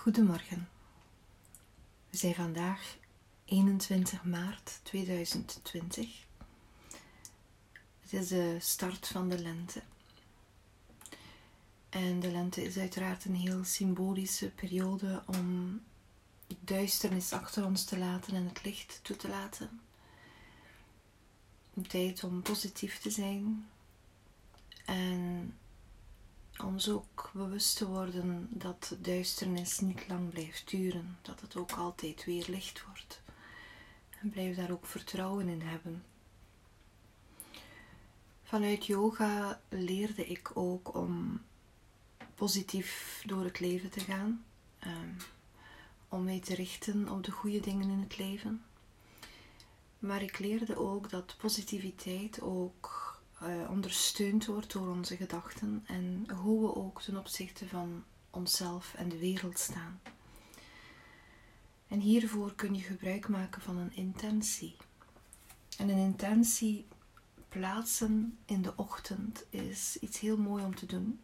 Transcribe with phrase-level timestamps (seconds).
[0.00, 0.68] Goedemorgen.
[2.10, 2.96] We zijn vandaag
[3.44, 6.26] 21 maart 2020.
[8.00, 9.82] Het is de start van de lente.
[11.88, 15.80] En de lente is uiteraard een heel symbolische periode om
[16.58, 19.80] duisternis achter ons te laten en het licht toe te laten.
[21.88, 23.68] Tijd om positief te zijn
[24.84, 25.54] en
[26.64, 32.24] ons ook bewust te worden dat duisternis niet lang blijft duren, dat het ook altijd
[32.24, 33.22] weer licht wordt.
[34.20, 36.04] En blijf daar ook vertrouwen in hebben.
[38.42, 41.40] Vanuit yoga leerde ik ook om
[42.34, 44.44] positief door het leven te gaan,
[44.86, 45.16] um,
[46.08, 48.64] om mij te richten op de goede dingen in het leven.
[49.98, 53.09] Maar ik leerde ook dat positiviteit ook
[53.42, 59.08] uh, ondersteund wordt door onze gedachten en hoe we ook ten opzichte van onszelf en
[59.08, 60.00] de wereld staan.
[61.88, 64.76] En hiervoor kun je gebruik maken van een intentie.
[65.78, 66.86] En een intentie
[67.48, 71.20] plaatsen in de ochtend is iets heel mooi om te doen.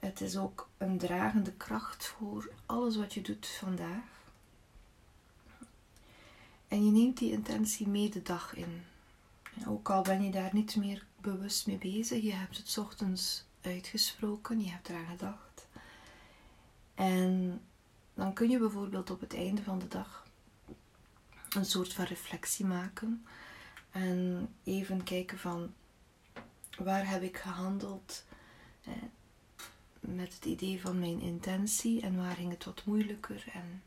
[0.00, 4.04] Het is ook een dragende kracht voor alles wat je doet vandaag.
[6.68, 8.82] En je neemt die intentie mee de dag in.
[9.66, 14.60] Ook al ben je daar niet meer bewust mee bezig, je hebt het ochtends uitgesproken,
[14.60, 15.66] je hebt eraan gedacht.
[16.94, 17.60] En
[18.14, 20.26] dan kun je bijvoorbeeld op het einde van de dag
[21.50, 23.26] een soort van reflectie maken
[23.90, 25.74] en even kijken van
[26.78, 28.24] waar heb ik gehandeld
[28.84, 28.92] eh,
[30.00, 33.82] met het idee van mijn intentie en waar ging het wat moeilijker en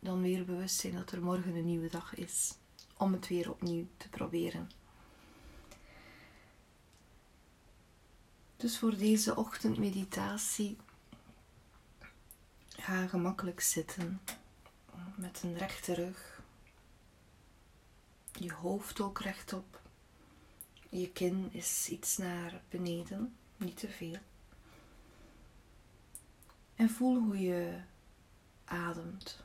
[0.00, 2.54] dan weer bewust zijn dat er morgen een nieuwe dag is
[2.96, 4.70] om het weer opnieuw te proberen.
[8.56, 10.76] Dus voor deze ochtendmeditatie
[12.68, 14.20] ga gemakkelijk zitten
[15.16, 16.40] met een rechte rug,
[18.32, 19.80] je hoofd ook rechtop,
[20.88, 24.18] je kin is iets naar beneden, niet te veel.
[26.74, 27.80] En voel hoe je
[28.64, 29.44] ademt.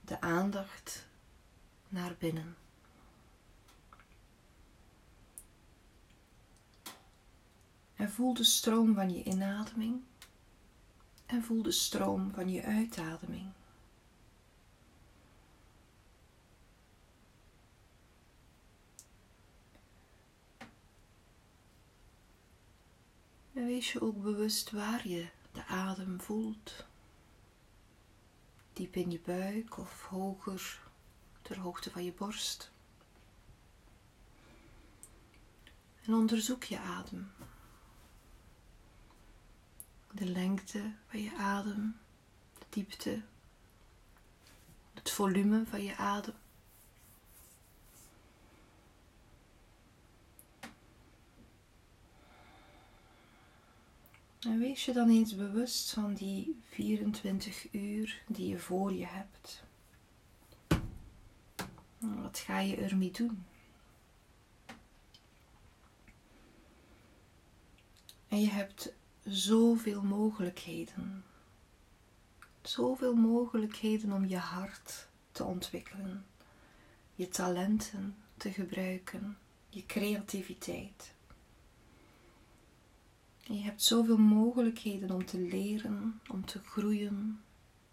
[0.00, 1.06] De aandacht
[1.88, 2.56] naar binnen.
[8.00, 10.02] En voel de stroom van je inademing
[11.26, 13.52] en voel de stroom van je uitademing.
[23.52, 26.86] En wees je ook bewust waar je de adem voelt.
[28.72, 30.80] Diep in je buik of hoger
[31.42, 32.70] ter hoogte van je borst.
[36.02, 37.32] En onderzoek je adem
[40.12, 41.96] de lengte van je adem,
[42.58, 43.22] de diepte,
[44.94, 46.34] het volume van je adem.
[54.40, 59.62] En wees je dan eens bewust van die 24 uur die je voor je hebt.
[61.98, 63.44] Wat ga je ermee doen?
[68.28, 68.92] En je hebt
[69.24, 71.24] zoveel mogelijkheden.
[72.62, 76.26] Zoveel mogelijkheden om je hart te ontwikkelen,
[77.14, 79.38] je talenten te gebruiken,
[79.68, 81.14] je creativiteit.
[83.42, 87.42] Je hebt zoveel mogelijkheden om te leren, om te groeien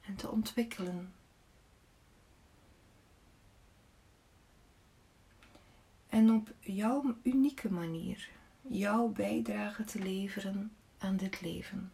[0.02, 1.14] en te ontwikkelen.
[6.10, 8.30] En op jouw unieke manier
[8.62, 11.92] jouw bijdrage te leveren aan dit leven.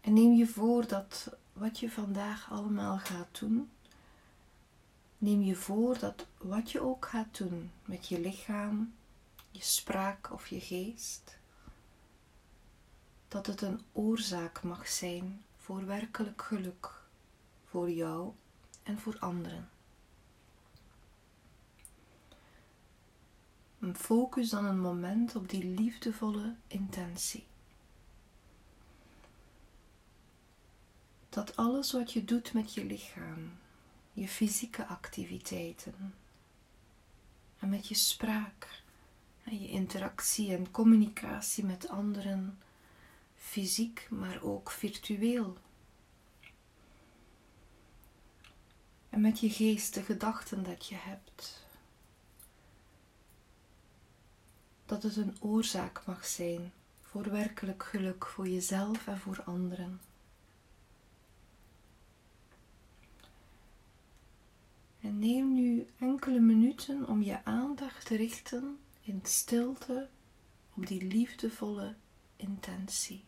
[0.00, 3.70] En neem je voor dat wat je vandaag allemaal gaat doen,
[5.18, 8.94] neem je voor dat wat je ook gaat doen met je lichaam,
[9.50, 11.38] je spraak of je geest,
[13.28, 17.00] dat het een oorzaak mag zijn voor werkelijk geluk
[17.64, 18.32] voor jou
[18.82, 19.68] en voor anderen.
[23.94, 27.46] Focus dan een moment op die liefdevolle intentie.
[31.28, 33.52] Dat alles wat je doet met je lichaam,
[34.12, 36.14] je fysieke activiteiten
[37.58, 38.82] en met je spraak
[39.44, 42.58] en je interactie en communicatie met anderen,
[43.36, 45.56] fysiek maar ook virtueel.
[49.08, 51.68] En met je geest de gedachten dat je hebt
[54.90, 56.72] dat het een oorzaak mag zijn
[57.02, 60.00] voor werkelijk geluk voor jezelf en voor anderen.
[65.00, 70.08] En neem nu enkele minuten om je aandacht te richten in stilte
[70.74, 71.94] op die liefdevolle
[72.36, 73.24] intentie.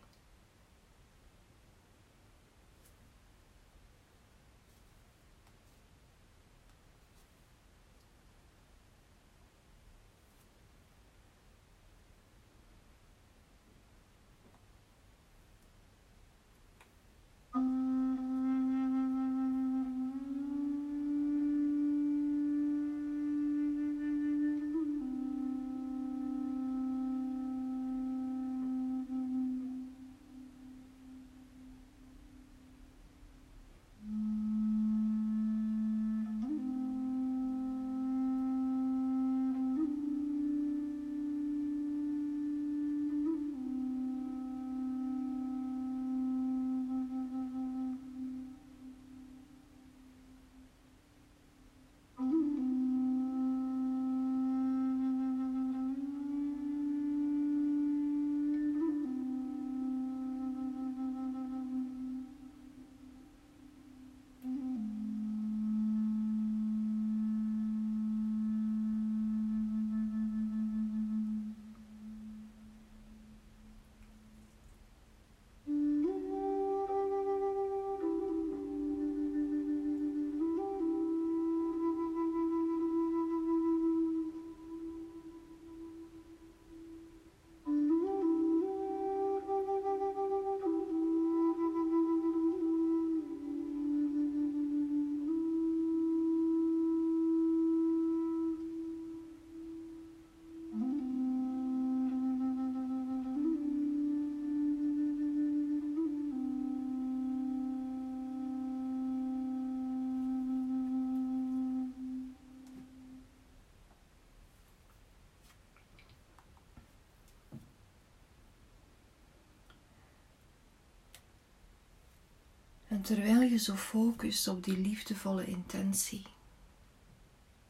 [122.93, 126.25] En terwijl je zo focust op die liefdevolle intentie,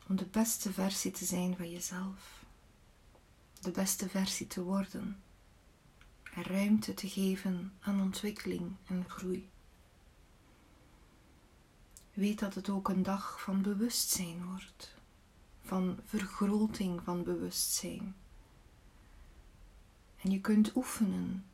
[0.07, 2.43] om de beste versie te zijn van jezelf,
[3.61, 5.23] de beste versie te worden,
[6.33, 9.49] en ruimte te geven aan ontwikkeling en groei.
[12.13, 14.95] Weet dat het ook een dag van bewustzijn wordt,
[15.61, 18.15] van vergroting van bewustzijn.
[20.21, 21.45] En je kunt oefenen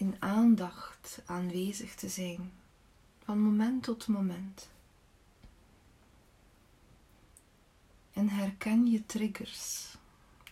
[0.00, 2.52] in aandacht aanwezig te zijn,
[3.24, 4.70] van moment tot moment.
[8.12, 9.94] En herken je triggers.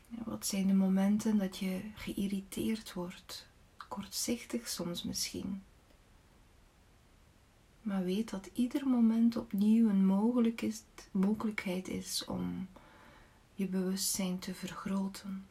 [0.08, 3.46] Wat zijn de momenten dat je geïrriteerd wordt,
[3.88, 5.62] kortzichtig soms misschien.
[7.82, 10.06] Maar weet dat ieder moment opnieuw een
[11.12, 12.68] mogelijkheid is om
[13.54, 15.46] je bewustzijn te vergroten.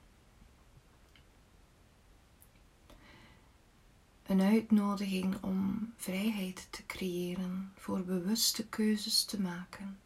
[4.27, 9.99] Een uitnodiging om vrijheid te creëren, voor bewuste keuzes te maken,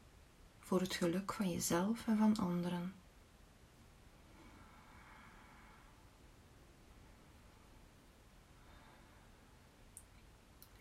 [0.59, 2.93] voor het geluk van jezelf en van anderen.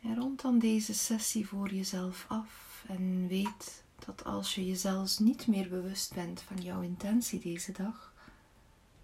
[0.02, 5.46] En rond dan deze sessie voor jezelf af en weet dat als je jezelf niet
[5.46, 8.12] meer bewust bent van jouw intentie deze dag,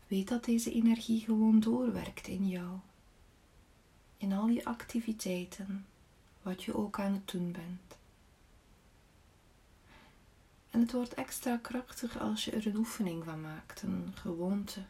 [0.07, 2.79] weet dat deze energie gewoon doorwerkt in jou
[4.17, 5.87] in al je activiteiten,
[6.43, 7.97] wat je ook aan het doen bent.
[10.71, 14.81] En het wordt extra krachtig als je er een oefening van maakt, een gewoonte.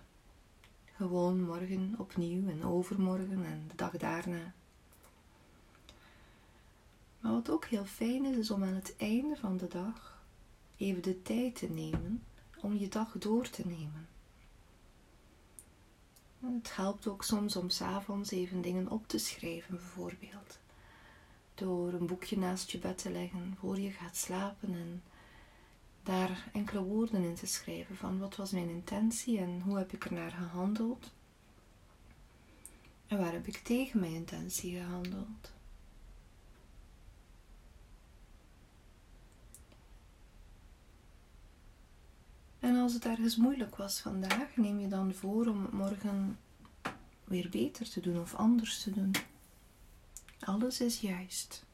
[0.97, 4.53] Gewoon morgen opnieuw en overmorgen en de dag daarna.
[7.21, 10.25] Maar wat ook heel fijn is, is om aan het einde van de dag
[10.77, 12.23] even de tijd te nemen
[12.61, 14.09] om je dag door te nemen.
[16.41, 20.59] Het helpt ook soms om s'avonds even dingen op te schrijven, bijvoorbeeld.
[21.55, 25.03] Door een boekje naast je bed te leggen voor je gaat slapen en
[26.03, 30.05] daar enkele woorden in te schrijven van wat was mijn intentie en hoe heb ik
[30.05, 31.11] er naar gehandeld.
[33.07, 35.56] En waar heb ik tegen mijn intentie gehandeld?
[42.67, 46.39] En als het ergens moeilijk was vandaag, neem je dan voor om het morgen
[47.25, 49.15] weer beter te doen of anders te doen.
[50.41, 51.65] Alles is juist.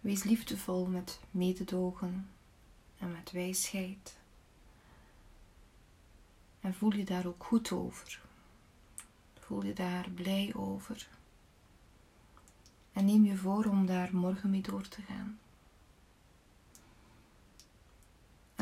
[0.00, 2.28] Wees liefdevol met mededogen
[2.98, 4.16] en met wijsheid.
[6.60, 8.22] En voel je daar ook goed over.
[9.38, 11.08] Voel je daar blij over.
[12.92, 15.38] En neem je voor om daar morgen mee door te gaan.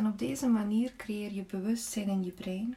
[0.02, 2.76] En op deze manier creëer je bewustzijn in je brein.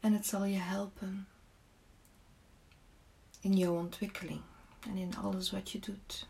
[0.00, 1.28] En het zal je helpen
[3.40, 4.40] in jouw ontwikkeling
[4.80, 6.28] en in alles wat je doet.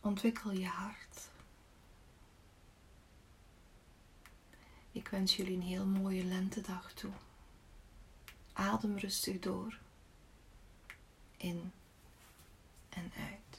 [0.00, 1.30] Ontwikkel je hart.
[4.92, 7.12] Ik wens jullie een heel mooie lentedag toe.
[8.52, 9.79] Adem rustig door
[11.40, 11.72] in
[12.88, 13.49] en uit.